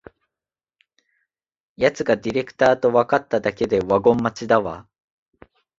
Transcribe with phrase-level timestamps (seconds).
[1.75, 4.87] やつがディレクターとわかっただけでワゴン待ちだわ